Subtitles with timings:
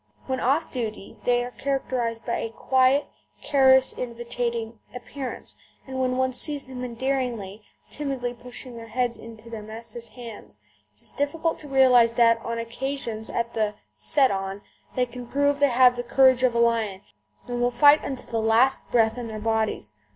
[0.25, 3.05] When "off duty" they are characterised by a quiet,
[3.47, 9.61] caress inviting appearance, and when one sees them endearingly, timidly pushing their heads into their
[9.61, 10.57] masters' hands,
[10.95, 14.63] it is difficult to realise that on occasions, at the "set on,"
[14.95, 17.01] they can prove they have the courage of a lion,
[17.47, 19.93] and will fight unto the last breath in their bodies.